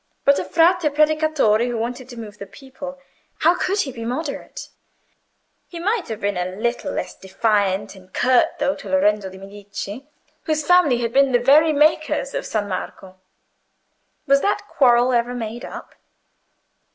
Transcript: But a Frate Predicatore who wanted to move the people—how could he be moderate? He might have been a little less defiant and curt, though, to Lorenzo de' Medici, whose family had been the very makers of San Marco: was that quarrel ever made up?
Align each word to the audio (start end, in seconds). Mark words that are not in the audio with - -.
But 0.25 0.39
a 0.39 0.43
Frate 0.43 0.91
Predicatore 0.95 1.67
who 1.67 1.77
wanted 1.77 2.09
to 2.09 2.17
move 2.17 2.39
the 2.39 2.47
people—how 2.47 3.53
could 3.53 3.81
he 3.81 3.91
be 3.91 4.03
moderate? 4.03 4.69
He 5.67 5.77
might 5.79 6.07
have 6.07 6.19
been 6.19 6.37
a 6.37 6.55
little 6.55 6.91
less 6.91 7.15
defiant 7.15 7.93
and 7.93 8.11
curt, 8.11 8.57
though, 8.57 8.73
to 8.77 8.89
Lorenzo 8.89 9.29
de' 9.29 9.37
Medici, 9.37 10.07
whose 10.45 10.65
family 10.65 11.01
had 11.01 11.13
been 11.13 11.33
the 11.33 11.37
very 11.39 11.71
makers 11.71 12.33
of 12.33 12.47
San 12.47 12.67
Marco: 12.67 13.19
was 14.25 14.41
that 14.41 14.65
quarrel 14.67 15.13
ever 15.13 15.35
made 15.35 15.63
up? 15.63 15.93